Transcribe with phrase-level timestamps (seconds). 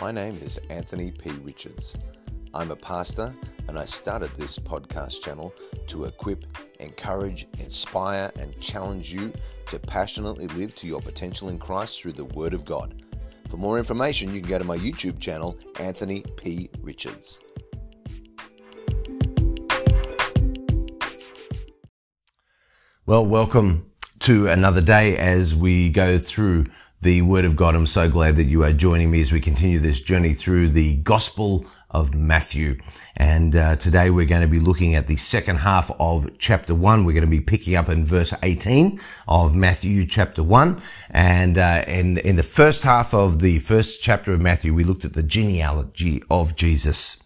[0.00, 1.28] My name is Anthony P.
[1.42, 1.98] Richards.
[2.54, 3.34] I'm a pastor
[3.68, 5.52] and I started this podcast channel
[5.88, 6.46] to equip,
[6.80, 9.30] encourage, inspire, and challenge you
[9.66, 13.02] to passionately live to your potential in Christ through the Word of God.
[13.50, 16.70] For more information, you can go to my YouTube channel, Anthony P.
[16.80, 17.38] Richards.
[23.04, 23.90] Well, welcome
[24.20, 26.68] to another day as we go through
[27.02, 27.74] the Word of God.
[27.74, 30.96] I'm so glad that you are joining me as we continue this journey through the
[30.96, 32.78] Gospel of Matthew.
[33.16, 37.04] And uh, today we're going to be looking at the second half of chapter 1.
[37.04, 40.82] We're going to be picking up in verse 18 of Matthew chapter 1.
[41.08, 45.06] And uh, in, in the first half of the first chapter of Matthew, we looked
[45.06, 47.16] at the genealogy of Jesus.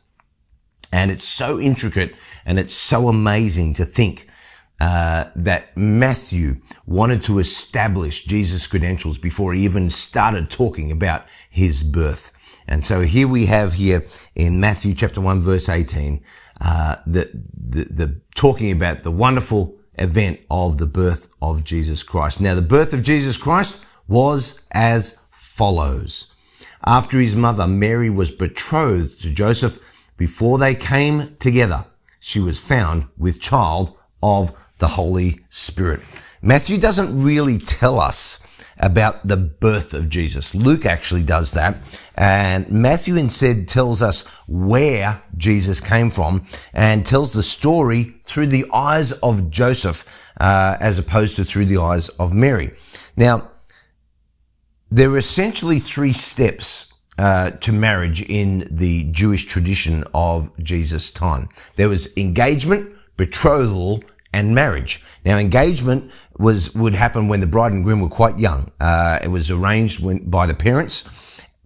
[0.93, 2.15] And it's so intricate
[2.47, 4.29] and it's so amazing to think
[4.81, 11.83] uh, that Matthew wanted to establish Jesus' credentials before he even started talking about his
[11.83, 12.33] birth.
[12.67, 16.23] And so here we have here in Matthew chapter 1 verse 18,
[16.61, 22.41] uh, the, the, the talking about the wonderful event of the birth of Jesus Christ.
[22.41, 26.29] Now the birth of Jesus Christ was as follows.
[26.85, 29.79] After his mother Mary was betrothed to Joseph,
[30.17, 31.87] before they came together,
[32.19, 36.01] she was found with child of the Holy Spirit.
[36.43, 38.39] Matthew doesn't really tell us
[38.79, 40.55] about the birth of Jesus.
[40.55, 41.77] Luke actually does that.
[42.17, 48.67] And Matthew instead tells us where Jesus came from and tells the story through the
[48.73, 50.05] eyes of Joseph,
[50.41, 52.73] uh, as opposed to through the eyes of Mary.
[53.17, 53.51] Now,
[54.91, 56.87] there are essentially three steps
[57.19, 61.49] uh, to marriage in the Jewish tradition of Jesus' time.
[61.77, 64.03] There was engagement, betrothal,
[64.35, 65.03] and marriage.
[65.25, 68.73] Now, engagement was would happen when the bride and groom were quite young.
[68.81, 71.05] Uh, it was arranged when, by the parents.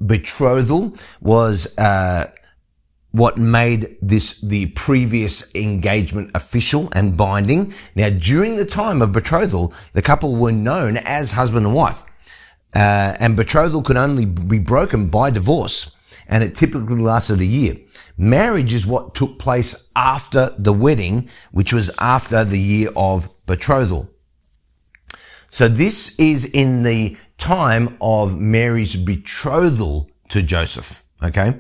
[0.00, 2.26] Betrothal was uh,
[3.10, 7.72] what made this the previous engagement official and binding.
[7.94, 12.04] Now, during the time of betrothal, the couple were known as husband and wife,
[12.76, 15.90] uh, and betrothal could only be broken by divorce,
[16.28, 17.76] and it typically lasted a year.
[18.16, 24.10] Marriage is what took place after the wedding, which was after the year of betrothal.
[25.48, 31.02] So this is in the time of Mary's betrothal to Joseph.
[31.22, 31.58] Okay.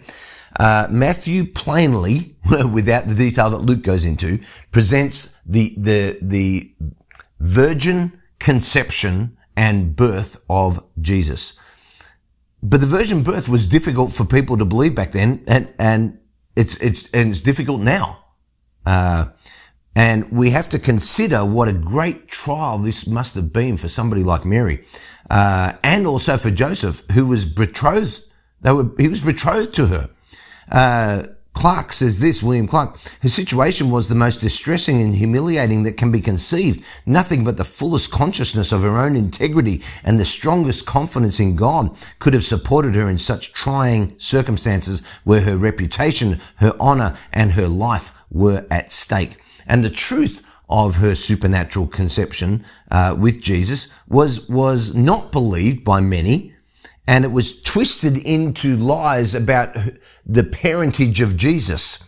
[0.58, 2.36] Uh, Matthew plainly,
[2.72, 4.40] without the detail that Luke goes into,
[4.70, 6.74] presents the, the, the
[7.40, 11.54] virgin conception and birth of Jesus.
[12.62, 16.18] But the virgin birth was difficult for people to believe back then, and, and
[16.56, 18.24] it's, it's, and it's difficult now.
[18.84, 19.26] Uh,
[19.94, 24.22] and we have to consider what a great trial this must have been for somebody
[24.22, 24.84] like Mary,
[25.30, 28.22] uh, and also for Joseph, who was betrothed.
[28.60, 30.10] They were, he was betrothed to her.
[30.70, 31.24] Uh,
[31.58, 36.12] Clarke says this, William Clark, her situation was the most distressing and humiliating that can
[36.12, 36.84] be conceived.
[37.04, 41.96] Nothing but the fullest consciousness of her own integrity and the strongest confidence in God
[42.20, 47.66] could have supported her in such trying circumstances where her reputation, her honor, and her
[47.66, 49.38] life were at stake.
[49.66, 55.98] And the truth of her supernatural conception uh, with Jesus was was not believed by
[55.98, 56.54] many
[57.08, 59.74] and it was twisted into lies about
[60.26, 61.98] the parentage of Jesus.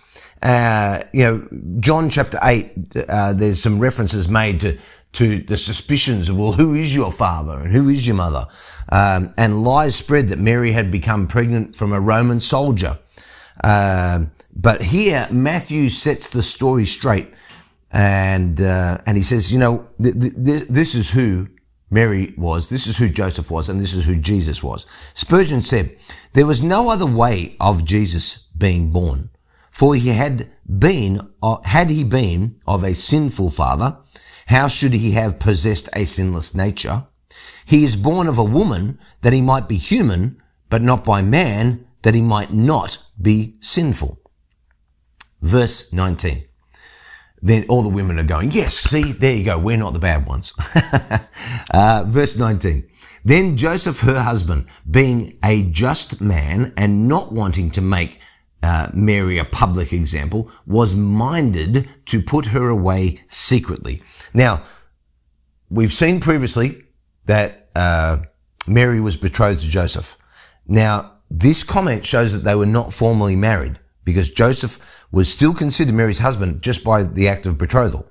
[0.43, 1.49] Uh, you know,
[1.81, 2.72] John chapter 8,
[3.09, 4.78] uh, there's some references made to,
[5.15, 8.44] to the suspicions of, well, who is your father and who is your mother?
[8.91, 12.99] Um, and lies spread that Mary had become pregnant from a Roman soldier.
[13.65, 17.33] Uh, but here, Matthew sets the story straight.
[17.91, 21.49] And, uh, and he says, you know, th- th- this is who
[21.91, 24.87] Mary was, this is who Joseph was, and this is who Jesus was.
[25.12, 25.97] Spurgeon said,
[26.33, 29.31] there was no other way of Jesus being born,
[29.71, 33.99] for he had been, uh, had he been of a sinful father,
[34.47, 37.06] how should he have possessed a sinless nature?
[37.65, 41.87] He is born of a woman that he might be human, but not by man
[42.03, 44.19] that he might not be sinful.
[45.41, 46.45] Verse 19
[47.42, 49.59] then all the women are going, yes, see, there you go.
[49.59, 50.53] We're not the bad ones.
[51.71, 52.89] uh, verse 19.
[53.25, 58.21] Then Joseph, her husband, being a just man and not wanting to make
[58.63, 64.03] uh, Mary a public example, was minded to put her away secretly.
[64.33, 64.63] Now,
[65.69, 66.84] we've seen previously
[67.27, 68.19] that uh,
[68.66, 70.16] Mary was betrothed to Joseph.
[70.66, 74.78] Now, this comment shows that they were not formally married because Joseph
[75.13, 78.09] was still considered Mary's husband just by the act of betrothal.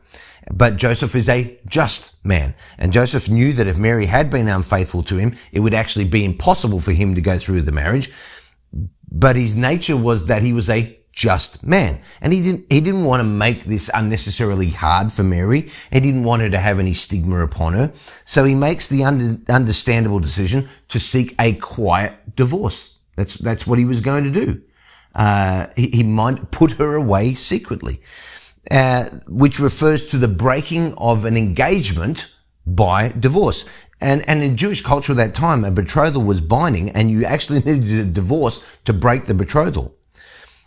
[0.52, 2.56] But Joseph is a just man.
[2.78, 6.26] And Joseph knew that if Mary had been unfaithful to him, it would actually be
[6.26, 8.12] impossible for him to go through the marriage.
[9.12, 12.00] but his nature was that he was a just man.
[12.22, 15.70] And he didn't, he didn't want to make this unnecessarily hard for Mary.
[15.92, 17.92] He didn't want her to have any stigma upon her.
[18.24, 23.00] So he makes the under, understandable decision to seek a quiet divorce.
[23.16, 24.62] That's, that's what he was going to do.
[25.14, 28.00] Uh, he, he might put her away secretly,
[28.72, 32.34] uh, which refers to the breaking of an engagement
[32.66, 33.66] by divorce.
[34.02, 37.60] And, and in Jewish culture at that time, a betrothal was binding and you actually
[37.66, 39.96] needed a divorce to break the betrothal.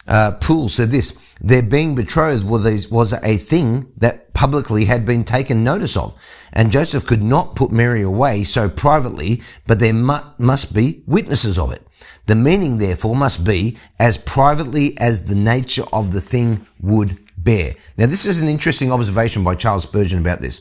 [0.06, 5.62] Uh, Poole said this, their being betrothed was, a thing that publicly had been taken
[5.62, 6.15] notice of.
[6.53, 11.56] And Joseph could not put Mary away so privately, but there mu- must be witnesses
[11.56, 11.87] of it.
[12.27, 17.75] The meaning, therefore, must be as privately as the nature of the thing would bear.
[17.97, 20.61] Now, this is an interesting observation by Charles Spurgeon about this.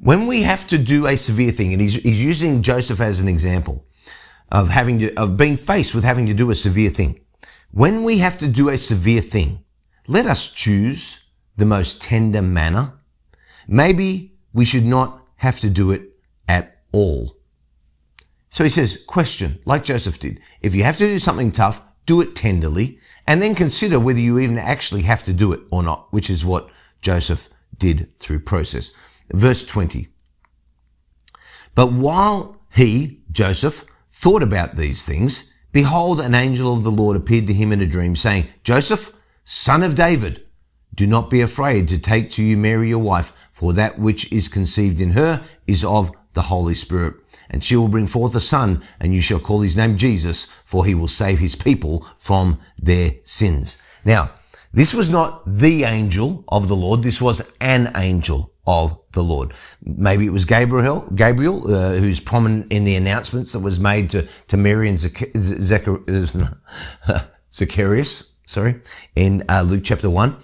[0.00, 3.28] When we have to do a severe thing, and he's, he's using Joseph as an
[3.28, 3.84] example
[4.50, 7.20] of having to, of being faced with having to do a severe thing.
[7.70, 9.64] When we have to do a severe thing,
[10.06, 11.20] let us choose
[11.56, 12.94] the most tender manner.
[13.66, 16.02] Maybe we should not have to do it
[16.48, 17.36] at all.
[18.50, 20.40] So he says, question, like Joseph did.
[20.62, 22.98] If you have to do something tough, do it tenderly
[23.28, 26.46] and then consider whether you even actually have to do it or not, which is
[26.46, 26.70] what
[27.02, 28.90] Joseph did through process.
[29.34, 30.08] Verse 20.
[31.74, 37.46] But while he, Joseph, thought about these things, behold, an angel of the Lord appeared
[37.48, 39.14] to him in a dream saying, Joseph,
[39.44, 40.46] son of David,
[40.94, 44.48] do not be afraid to take to you Mary your wife, for that which is
[44.48, 47.14] conceived in her is of the Holy Spirit.
[47.50, 50.86] And she will bring forth a son, and you shall call his name Jesus, for
[50.86, 53.76] he will save his people from their sins.
[54.04, 54.30] Now,
[54.72, 57.02] this was not the angel of the Lord.
[57.02, 59.52] This was an angel of the Lord.
[59.82, 64.28] Maybe it was Gabriel, Gabriel, uh, who's prominent in the announcements that was made to,
[64.46, 65.00] to Mary and
[67.50, 68.80] Zacharias, sorry,
[69.16, 70.36] in uh, Luke chapter one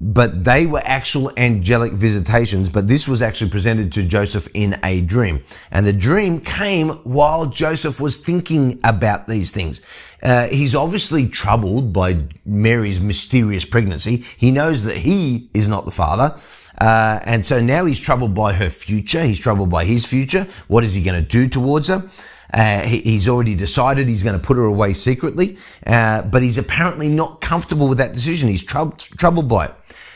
[0.00, 5.02] but they were actual angelic visitations, but this was actually presented to Joseph in a
[5.02, 5.44] dream.
[5.70, 9.82] And the dream came while Joseph was thinking about these things.
[10.22, 14.24] Uh, he's obviously troubled by Mary's mysterious pregnancy.
[14.38, 16.34] He knows that he is not the father.
[16.80, 19.22] Uh, and so now he's troubled by her future.
[19.22, 20.46] He's troubled by his future.
[20.66, 22.08] What is he going to do towards her?
[22.52, 25.56] Uh, he, he's already decided he's going to put her away secretly,
[25.86, 28.48] uh, but he's apparently not comfortable with that decision.
[28.48, 29.74] He's trou- troubled by it.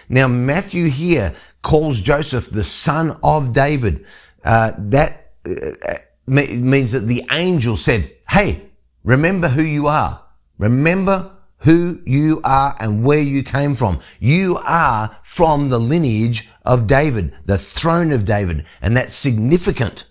[0.09, 4.05] Now, Matthew here calls Joseph the son of David.
[4.45, 5.95] Uh, that uh,
[6.27, 8.71] means that the angel said, Hey,
[9.03, 10.23] remember who you are.
[10.59, 14.01] Remember who you are and where you came from.
[14.21, 20.07] You are from the lineage of David, the throne of David, and that's significant.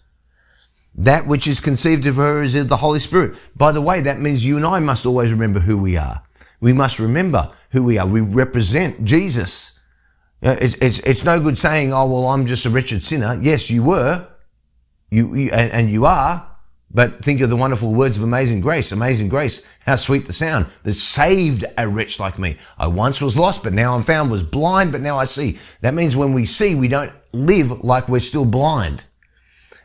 [0.95, 3.38] That which is conceived of her is the Holy Spirit.
[3.56, 6.24] By the way, that means you and I must always remember who we are.
[6.60, 8.07] We must remember who we are.
[8.07, 9.80] We represent Jesus.
[10.44, 13.40] Uh, it's, it's, it's no good saying, oh, well, I'm just a wretched sinner.
[13.42, 14.28] Yes, you were.
[15.10, 16.48] You, you and, and you are.
[16.92, 18.92] But think of the wonderful words of amazing grace.
[18.92, 19.63] Amazing grace.
[19.80, 22.57] How sweet the sound that saved a wretch like me.
[22.78, 25.57] I once was lost, but now I'm found, was blind, but now I see.
[25.81, 29.06] That means when we see, we don't live like we're still blind.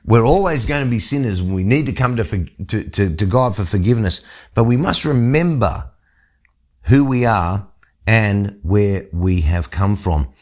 [0.09, 3.27] We're always going to be sinners and we need to come to, to, to, to
[3.27, 4.23] God for forgiveness.
[4.55, 5.91] But we must remember
[6.85, 7.69] who we are
[8.07, 10.33] and where we have come from.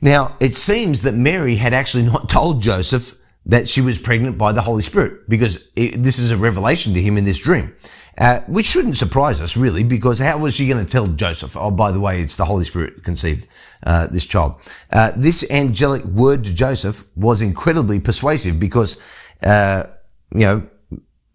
[0.00, 3.14] Now, it seems that Mary had actually not told Joseph
[3.46, 7.00] that she was pregnant by the Holy Spirit because it, this is a revelation to
[7.00, 7.72] him in this dream.
[8.18, 11.70] Uh, which shouldn't surprise us really because how was she going to tell Joseph, oh,
[11.70, 13.46] by the way, it's the Holy Spirit conceived,
[13.84, 14.58] uh, this child.
[14.90, 18.98] Uh, this angelic word to Joseph was incredibly persuasive because,
[19.42, 19.84] uh,
[20.32, 20.66] you know,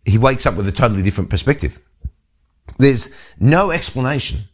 [0.05, 1.79] he wakes up with a totally different perspective.
[2.79, 3.09] There's
[3.39, 4.45] no explanation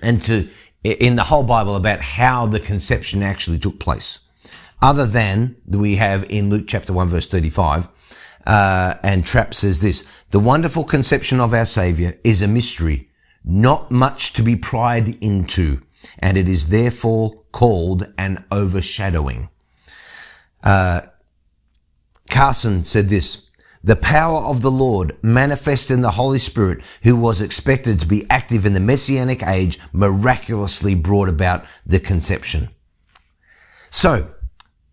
[0.00, 0.48] and to,
[0.82, 4.20] in the whole Bible about how the conception actually took place
[4.80, 7.88] other than we have in Luke chapter 1 verse 35.
[8.46, 13.08] Uh, and Trapp says this, the wonderful conception of our Savior is a mystery,
[13.44, 15.80] not much to be pried into,
[16.18, 19.48] and it is therefore called an overshadowing.
[20.62, 21.02] Uh,
[22.28, 23.48] Carson said this,
[23.82, 28.24] the power of the Lord manifest in the Holy Spirit who was expected to be
[28.30, 32.70] active in the messianic age miraculously brought about the conception.
[33.90, 34.30] So,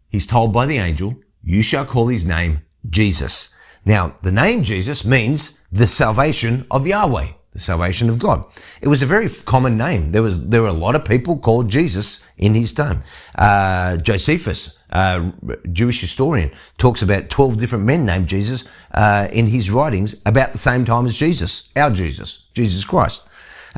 [0.10, 3.50] he's told by the angel, you shall call his name Jesus.
[3.86, 8.46] Now, the name Jesus means the salvation of Yahweh, the salvation of God.
[8.82, 10.10] It was a very common name.
[10.10, 13.02] There was, there were a lot of people called Jesus in his time.
[13.36, 15.32] Uh, Josephus, uh,
[15.72, 20.58] Jewish historian, talks about 12 different men named Jesus uh, in his writings about the
[20.58, 23.24] same time as Jesus, our Jesus, Jesus Christ.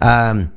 [0.01, 0.51] Um,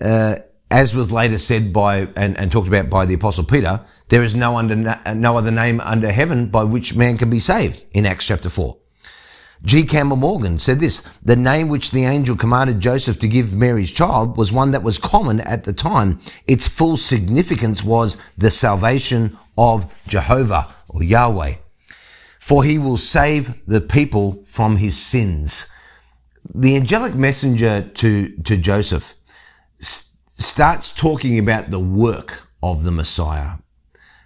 [0.00, 0.36] uh,
[0.70, 4.34] as was later said by and, and, talked about by the apostle Peter, there is
[4.34, 4.76] no under
[5.14, 8.76] no other name under heaven by which man can be saved in Acts chapter four.
[9.62, 9.82] G.
[9.84, 14.38] Campbell Morgan said this, the name which the angel commanded Joseph to give Mary's child
[14.38, 16.18] was one that was common at the time.
[16.46, 21.56] Its full significance was the salvation of Jehovah or Yahweh.
[22.38, 25.66] For he will save the people from his sins.
[26.54, 29.14] The angelic messenger to, to Joseph
[30.40, 33.58] starts talking about the work of the Messiah,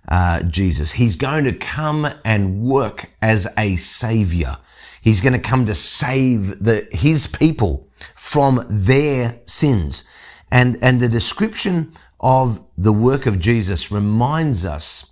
[0.08, 0.92] uh, Jesus.
[0.92, 4.58] He's going to come and work as a savior.
[5.00, 10.04] He's going to come to save the, his people from their sins.
[10.50, 15.10] And, and the description of the work of Jesus reminds us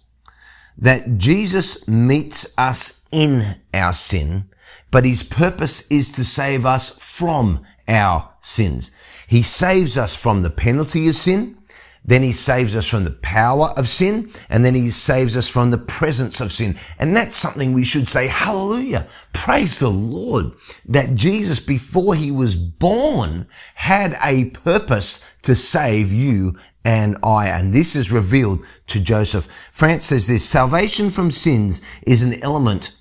[0.79, 4.49] that Jesus meets us in our sin,
[4.91, 8.91] but his purpose is to save us from our sins.
[9.33, 11.57] He saves us from the penalty of sin.
[12.05, 14.31] Then he saves us from the power of sin.
[14.51, 16.79] And then he saves us from the presence of sin.
[16.99, 19.09] And that's something we should say, hallelujah.
[19.33, 20.53] Praise the Lord
[20.85, 23.47] that Jesus, before he was born,
[23.77, 27.49] had a purpose to save you and I.
[27.49, 29.49] And this is revealed to Joseph.
[29.71, 32.93] France says this, salvation from sins is an element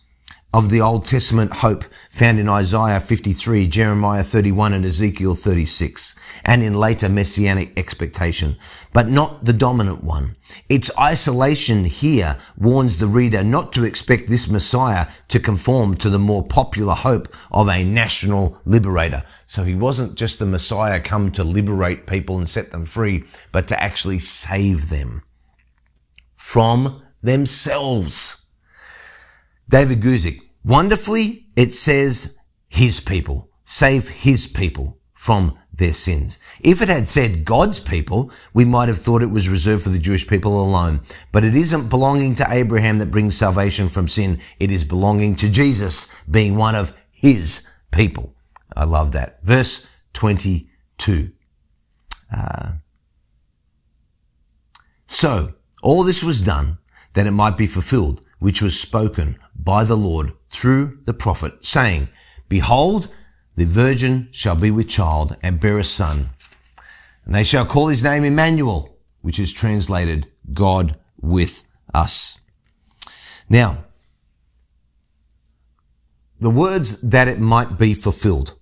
[0.54, 6.62] of the Old Testament hope found in Isaiah 53, Jeremiah 31 and Ezekiel 36, and
[6.62, 8.58] in later messianic expectation,
[8.92, 10.36] but not the dominant one.
[10.68, 16.20] Its isolation here warns the reader not to expect this Messiah to conform to the
[16.20, 19.24] more popular hope of a national liberator.
[19.46, 23.70] So he wasn't just the Messiah come to liberate people and set them free, but
[23.70, 25.24] to actually save them
[26.36, 28.41] from themselves.
[29.72, 32.36] David Guzik, wonderfully, it says
[32.68, 36.38] his people, save his people from their sins.
[36.60, 39.98] If it had said God's people, we might have thought it was reserved for the
[39.98, 41.00] Jewish people alone.
[41.32, 44.42] But it isn't belonging to Abraham that brings salvation from sin.
[44.60, 48.36] It is belonging to Jesus being one of his people.
[48.76, 49.42] I love that.
[49.42, 51.32] Verse 22.
[52.36, 52.72] Uh,
[55.08, 56.78] so, all this was done
[57.14, 62.10] that it might be fulfilled, which was spoken by the Lord through the prophet, saying,
[62.50, 63.08] Behold,
[63.56, 66.32] the virgin shall be with child and bear a son,
[67.26, 71.64] and they shall call his name Emmanuel, which is translated God with
[71.94, 72.40] us.
[73.50, 73.86] Now,
[76.40, 78.56] the words that it might be fulfilled.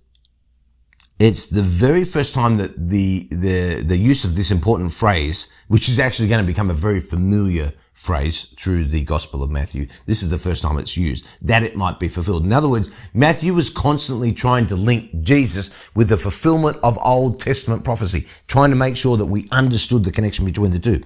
[1.18, 5.88] It's the very first time that the, the, the use of this important phrase, which
[5.88, 9.86] is actually going to become a very familiar phrase through the Gospel of Matthew.
[10.06, 12.44] This is the first time it's used, that it might be fulfilled.
[12.44, 17.40] In other words, Matthew was constantly trying to link Jesus with the fulfillment of Old
[17.40, 21.02] Testament prophecy, trying to make sure that we understood the connection between the two.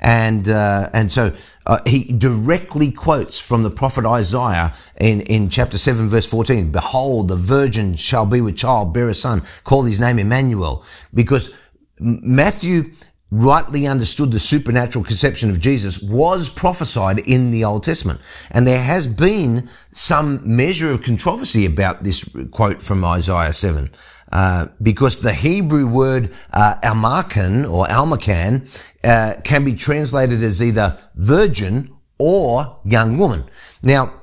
[0.00, 1.34] And, uh, and so,
[1.66, 7.28] uh, he directly quotes from the prophet Isaiah in, in chapter 7 verse 14, behold,
[7.28, 10.84] the virgin shall be with child, bear a son, call his name Emmanuel,
[11.14, 11.50] because
[11.98, 12.92] Matthew
[13.34, 18.20] rightly understood the supernatural conception of Jesus was prophesied in the Old Testament.
[18.50, 23.90] And there has been some measure of controversy about this quote from Isaiah 7.
[24.30, 28.68] Uh, because the Hebrew word uh, almakan or almakan
[29.04, 33.44] uh, can be translated as either virgin or young woman.
[33.82, 34.20] Now,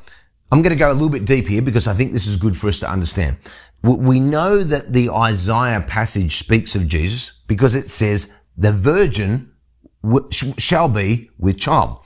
[0.51, 2.57] I'm going to go a little bit deep here because I think this is good
[2.57, 3.37] for us to understand.
[3.83, 9.51] We know that the Isaiah passage speaks of Jesus because it says the virgin
[10.31, 11.99] shall be with child.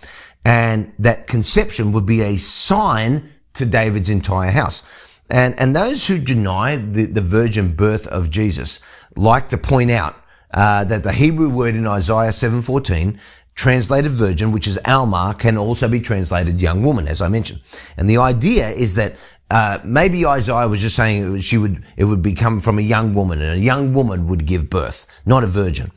[0.44, 4.84] And that conception would be a sign to David's entire house.
[5.30, 8.80] And, and those who deny the, the virgin birth of Jesus
[9.16, 10.16] like to point out
[10.54, 13.18] uh, that the Hebrew word in Isaiah 7:14
[13.56, 17.62] translated virgin, which is Alma, can also be translated young woman, as I mentioned.
[17.98, 19.16] And the idea is that
[19.50, 23.42] uh, maybe Isaiah was just saying she would it would become from a young woman,
[23.42, 25.92] and a young woman would give birth, not a virgin.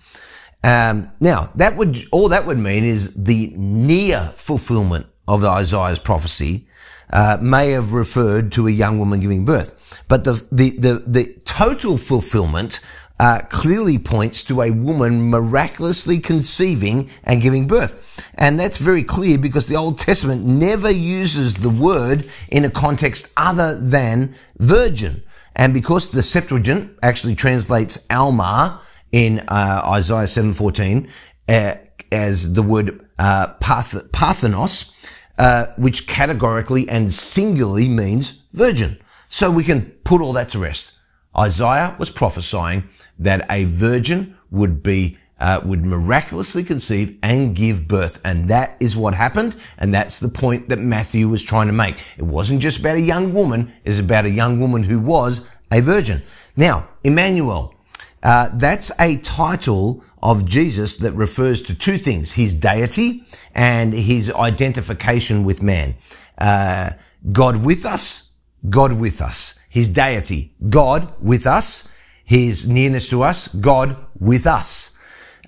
[0.64, 6.66] Um, now, that would, all that would mean is the near fulfillment of Isaiah's prophecy
[7.12, 10.02] uh, may have referred to a young woman giving birth.
[10.08, 12.80] But the, the, the, the total fulfillment
[13.20, 18.24] uh, clearly points to a woman miraculously conceiving and giving birth.
[18.34, 23.32] And that's very clear because the Old Testament never uses the word in a context
[23.36, 25.22] other than virgin.
[25.56, 28.80] And because the Septuagint actually translates Alma,
[29.12, 31.08] in uh, Isaiah 7:14
[31.48, 31.74] uh,
[32.12, 34.92] as the word uh, Parth- Parthenos,
[35.38, 38.98] uh, which categorically and singularly means virgin.
[39.28, 40.94] So we can put all that to rest.
[41.36, 42.88] Isaiah was prophesying
[43.18, 48.20] that a virgin would be uh, would miraculously conceive and give birth.
[48.24, 49.56] And that is what happened.
[49.76, 52.00] And that's the point that Matthew was trying to make.
[52.16, 53.72] It wasn't just about a young woman.
[53.84, 56.22] It was about a young woman who was a virgin.
[56.56, 57.74] Now, Emmanuel,
[58.22, 64.30] uh, that's a title of Jesus that refers to two things, his deity and his
[64.32, 65.94] identification with man.
[66.36, 66.90] Uh,
[67.32, 68.32] God with us,
[68.68, 69.54] God with us.
[69.68, 71.86] His deity, God with us.
[72.24, 74.94] His nearness to us, God with us.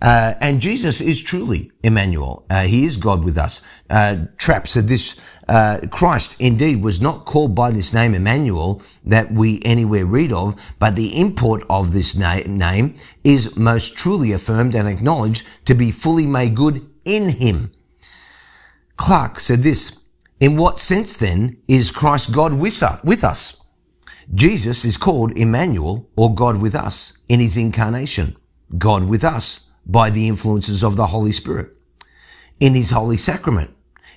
[0.00, 2.46] Uh, and Jesus is truly Emmanuel.
[2.48, 3.60] Uh, he is God with us.
[3.90, 5.14] Uh, Trapp said this,
[5.50, 10.54] uh, Christ indeed was not called by this name Emmanuel that we anywhere read of,
[10.78, 15.90] but the import of this na- name is most truly affirmed and acknowledged to be
[15.90, 17.72] fully made good in him.
[18.96, 20.00] Clarke said this,
[20.38, 23.56] in what sense then is Christ God with us?
[24.32, 28.36] Jesus is called Emmanuel or God with us in his incarnation.
[28.78, 31.70] God with us by the influences of the Holy Spirit,
[32.60, 33.74] in His holy sacrament,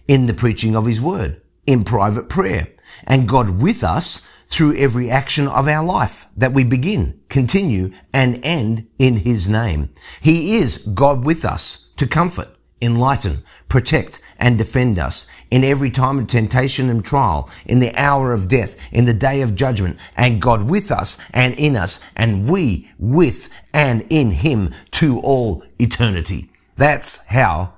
[0.08, 2.68] in the preaching of His word, in private prayer,
[3.06, 8.40] and God with us through every action of our life that we begin, continue, and
[8.44, 9.90] end in His name.
[10.22, 12.50] He is God with us to comfort,
[12.82, 18.34] enlighten, protect, and defend us in every time of temptation and trial, in the hour
[18.34, 22.48] of death, in the day of judgment, and God with us and in us, and
[22.48, 26.52] we with and in Him to all eternity.
[26.76, 27.74] That's how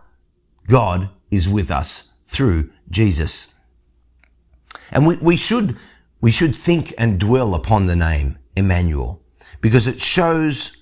[0.68, 3.48] God is with us through Jesus.
[4.92, 5.78] And we, we should,
[6.22, 9.22] we should think and dwell upon the name Emmanuel
[9.62, 10.76] because it shows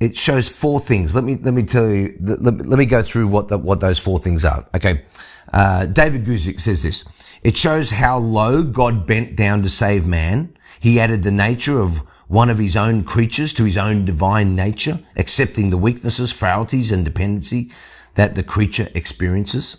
[0.00, 1.14] it shows four things.
[1.14, 2.16] Let me let me tell you.
[2.20, 4.66] Let, let me go through what the, what those four things are.
[4.74, 5.04] Okay,
[5.52, 7.04] uh, David Guzik says this.
[7.42, 10.56] It shows how low God bent down to save man.
[10.80, 15.00] He added the nature of one of his own creatures to his own divine nature,
[15.16, 17.70] accepting the weaknesses, frailties, and dependency
[18.14, 19.76] that the creature experiences.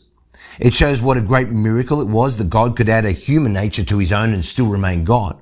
[0.59, 3.83] It shows what a great miracle it was that God could add a human nature
[3.83, 5.41] to his own and still remain God.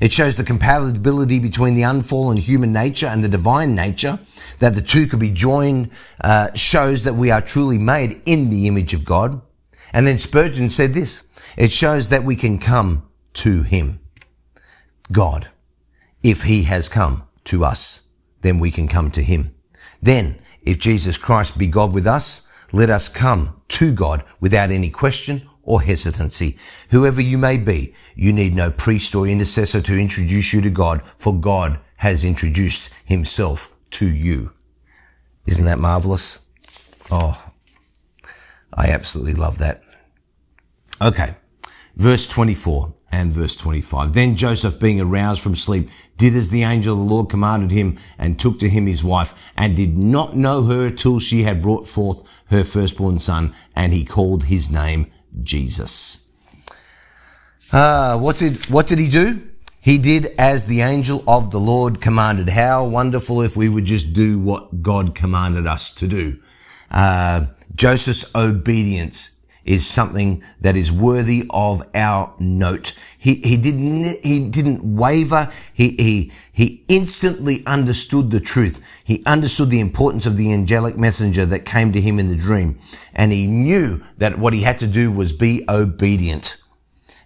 [0.00, 4.18] It shows the compatibility between the unfallen human nature and the divine nature,
[4.58, 5.90] that the two could be joined,
[6.20, 9.40] uh, shows that we are truly made in the image of God.
[9.92, 11.24] And then Spurgeon said this,
[11.56, 14.00] it shows that we can come to Him,
[15.12, 15.50] God.
[16.22, 18.02] If He has come to us,
[18.40, 19.54] then we can come to Him.
[20.02, 22.42] Then, if Jesus Christ be God with us,
[22.74, 26.58] let us come to God without any question or hesitancy.
[26.90, 31.00] Whoever you may be, you need no priest or intercessor to introduce you to God,
[31.16, 34.52] for God has introduced himself to you.
[35.46, 36.40] Isn't that marvelous?
[37.12, 37.40] Oh,
[38.72, 39.82] I absolutely love that.
[41.00, 41.36] Okay.
[41.94, 44.12] Verse 24 and verse 25.
[44.12, 47.96] Then Joseph, being aroused from sleep, did as the angel of the Lord commanded him
[48.18, 51.86] and took to him his wife and did not know her till she had brought
[51.86, 56.20] forth her firstborn son and he called his name Jesus.
[57.70, 59.48] Uh, what did, what did he do?
[59.80, 62.48] He did as the angel of the Lord commanded.
[62.48, 66.40] How wonderful if we would just do what God commanded us to do.
[66.90, 69.33] Uh, Joseph's obedience
[69.64, 72.92] is something that is worthy of our note.
[73.18, 75.50] He, he didn't, he didn't waver.
[75.72, 78.84] He, he, he instantly understood the truth.
[79.02, 82.78] He understood the importance of the angelic messenger that came to him in the dream.
[83.14, 86.56] And he knew that what he had to do was be obedient.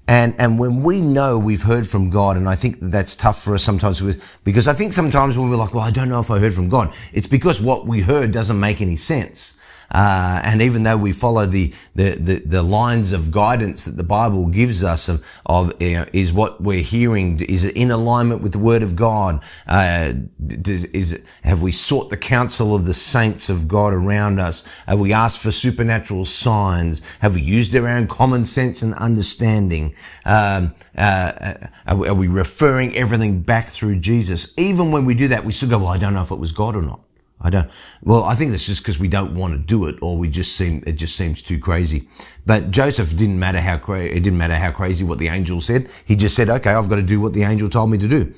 [0.09, 3.43] And, and when we know we've heard from God, and I think that that's tough
[3.43, 4.01] for us sometimes
[4.43, 6.71] because I think sometimes when we're like, well, I don't know if I heard from
[6.71, 9.59] God, it's because what we heard doesn't make any sense.
[9.91, 14.05] Uh, and even though we follow the, the, the, the, lines of guidance that the
[14.05, 18.43] Bible gives us of, of you know, is what we're hearing, is it in alignment
[18.43, 19.43] with the Word of God?
[19.67, 20.13] Uh,
[20.47, 24.63] does, is it, have we sought the counsel of the saints of God around us?
[24.87, 27.01] Have we asked for supernatural signs?
[27.21, 29.95] Have we used our own common sense and understanding?
[30.27, 31.55] Um, uh,
[31.87, 34.53] are, we, are we referring everything back through Jesus?
[34.59, 36.53] Even when we do that, we still go, well, I don't know if it was
[36.53, 37.01] God or not.
[37.41, 37.71] I don't.
[38.03, 40.57] Well, I think that's just because we don't want to do it, or we just
[40.57, 42.09] seem it just seems too crazy.
[42.45, 45.89] But Joseph didn't matter how cra- it didn't matter how crazy what the angel said.
[46.05, 48.35] He just said, "Okay, I've got to do what the angel told me to do."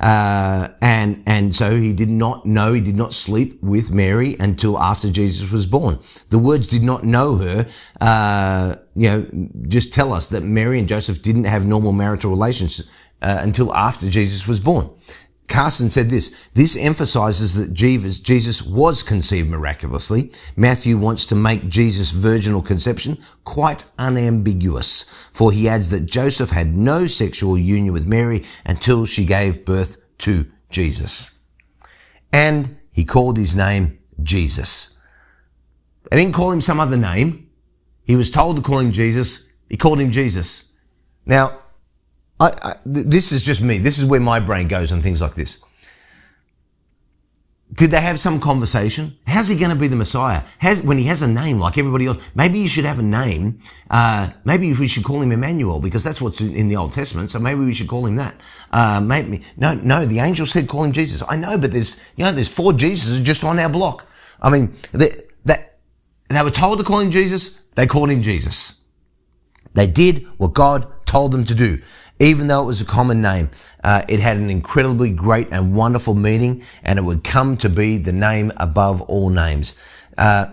[0.00, 2.72] Uh, and and so he did not know.
[2.72, 6.00] He did not sleep with Mary until after Jesus was born.
[6.30, 7.68] The words did not know her.
[8.00, 12.80] Uh, you know, just tell us that Mary and Joseph didn't have normal marital relations
[13.22, 14.90] uh, until after Jesus was born
[15.50, 20.32] Carson said this, this emphasizes that Jesus, was conceived miraculously.
[20.56, 26.76] Matthew wants to make Jesus' virginal conception quite unambiguous, for he adds that Joseph had
[26.76, 31.30] no sexual union with Mary until she gave birth to Jesus.
[32.32, 34.94] And he called his name Jesus.
[36.10, 37.50] They didn't call him some other name.
[38.04, 39.48] He was told to call him Jesus.
[39.68, 40.66] He called him Jesus.
[41.26, 41.58] Now,
[42.40, 43.78] I, I, this is just me.
[43.78, 45.58] This is where my brain goes on things like this.
[47.72, 49.16] Did they have some conversation?
[49.28, 50.42] How's he going to be the Messiah?
[50.58, 53.60] Has, when he has a name like everybody else, maybe you should have a name.
[53.88, 57.30] Uh, maybe we should call him Emmanuel because that's what's in the Old Testament.
[57.30, 58.40] So maybe we should call him that.
[58.72, 60.04] Uh, maybe no, no.
[60.04, 61.22] The angel said call him Jesus.
[61.28, 64.06] I know, but there's you know there's four Jesuses just on our block.
[64.42, 65.10] I mean, they,
[65.44, 65.78] that
[66.28, 67.60] they were told to call him Jesus.
[67.76, 68.74] They called him Jesus.
[69.74, 71.80] They did what God told them to do
[72.20, 73.50] even though it was a common name,
[73.82, 77.96] uh, it had an incredibly great and wonderful meaning, and it would come to be
[77.98, 79.74] the name above all names.
[80.16, 80.46] Uh,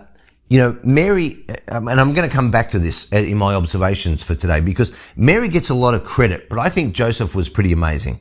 [0.48, 3.54] you know, Mary, uh, and I'm going to come back to this uh, in my
[3.54, 7.50] observations for today because Mary gets a lot of credit, but I think Joseph was
[7.50, 8.20] pretty amazing.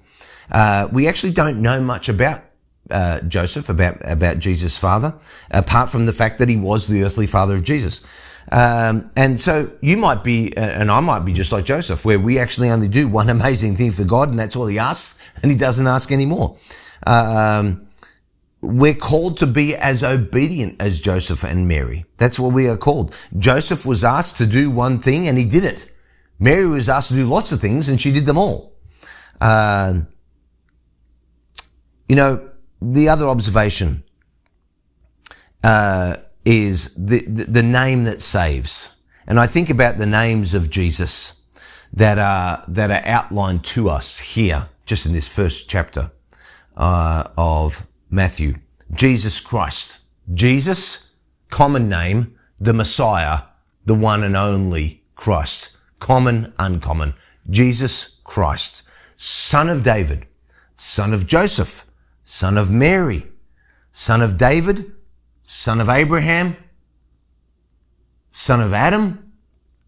[0.51, 2.43] Uh, we actually don't know much about
[2.91, 5.15] uh, Joseph, about about Jesus' father,
[5.51, 8.01] apart from the fact that he was the earthly father of Jesus.
[8.51, 12.39] Um, and so you might be, and I might be just like Joseph, where we
[12.39, 15.57] actually only do one amazing thing for God, and that's all He asks, and He
[15.57, 16.57] doesn't ask anymore.
[17.05, 17.87] Um,
[18.61, 22.05] we're called to be as obedient as Joseph and Mary.
[22.17, 23.15] That's what we are called.
[23.37, 25.91] Joseph was asked to do one thing, and he did it.
[26.39, 28.73] Mary was asked to do lots of things, and she did them all.
[29.39, 30.07] Um,
[32.09, 32.49] you know,
[32.81, 34.03] the other observation.
[35.63, 36.15] Uh,
[36.47, 38.91] is the, the, the name that saves.
[39.27, 41.41] And I think about the names of Jesus
[41.91, 46.09] that are, that are outlined to us here, just in this first chapter,
[46.77, 48.55] uh, of Matthew.
[48.93, 49.99] Jesus Christ.
[50.33, 51.09] Jesus,
[51.49, 53.41] common name, the Messiah,
[53.85, 55.75] the one and only Christ.
[55.99, 57.13] Common, uncommon.
[57.49, 58.83] Jesus Christ.
[59.17, 60.27] Son of David.
[60.75, 61.85] Son of Joseph.
[62.23, 63.27] Son of Mary.
[63.91, 64.93] Son of David
[65.49, 66.57] son of Abraham,
[68.29, 69.31] son of Adam,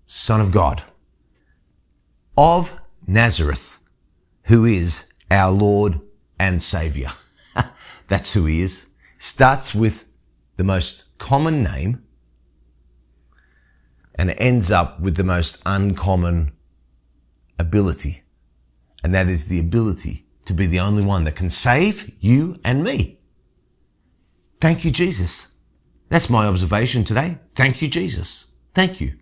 [0.05, 0.83] son of God,
[2.37, 3.77] of Nazareth,
[4.43, 5.99] who is our Lord
[6.39, 7.11] and Savior.
[8.07, 8.85] That's who he is.
[9.17, 10.05] Starts with
[10.55, 12.05] the most common name
[14.15, 16.53] and ends up with the most uncommon
[17.59, 18.23] ability.
[19.03, 22.81] And that is the ability to be the only one that can save you and
[22.81, 23.19] me.
[24.61, 25.48] Thank you, Jesus.
[26.09, 27.37] That's my observation today.
[27.55, 28.47] Thank you, Jesus.
[28.73, 29.13] Thank you.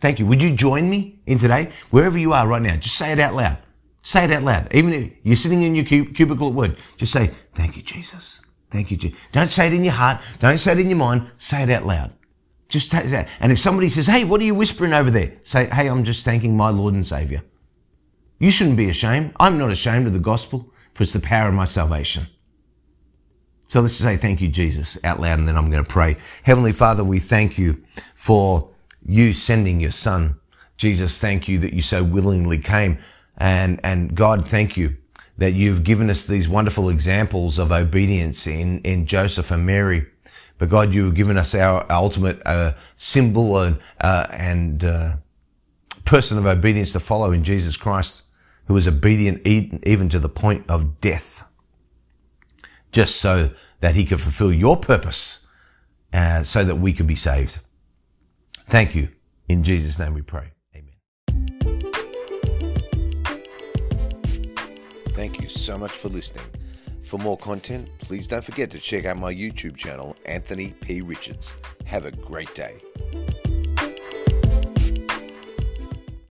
[0.00, 0.26] Thank you.
[0.26, 1.72] Would you join me in today?
[1.90, 3.58] Wherever you are right now, just say it out loud.
[4.02, 4.68] Say it out loud.
[4.72, 8.42] Even if you're sitting in your cubicle at work, just say, thank you, Jesus.
[8.70, 9.18] Thank you, Jesus.
[9.32, 10.20] Don't say it in your heart.
[10.38, 11.30] Don't say it in your mind.
[11.36, 12.12] Say it out loud.
[12.68, 13.28] Just say that.
[13.40, 15.32] And if somebody says, hey, what are you whispering over there?
[15.42, 17.42] Say, hey, I'm just thanking my Lord and Savior.
[18.38, 19.32] You shouldn't be ashamed.
[19.40, 22.26] I'm not ashamed of the gospel, for it's the power of my salvation.
[23.68, 26.16] So let's say thank you, Jesus, out loud, and then I'm going to pray.
[26.42, 28.70] Heavenly Father, we thank you for
[29.06, 30.40] you sending your son.
[30.78, 32.96] Jesus, thank you that you so willingly came.
[33.36, 34.96] And, and God, thank you
[35.36, 40.06] that you've given us these wonderful examples of obedience in, in Joseph and Mary.
[40.56, 45.16] But God, you've given us our ultimate uh, symbol and, uh, and uh,
[46.06, 48.22] person of obedience to follow in Jesus Christ,
[48.64, 51.44] who was obedient even to the point of death
[52.92, 55.46] just so that he could fulfill your purpose,
[56.12, 57.60] uh, so that we could be saved.
[58.68, 59.08] Thank you.
[59.48, 60.52] In Jesus' name we pray.
[60.74, 60.94] Amen.
[65.10, 66.44] Thank you so much for listening.
[67.02, 71.00] For more content, please don't forget to check out my YouTube channel, Anthony P.
[71.00, 71.54] Richards.
[71.86, 72.76] Have a great day.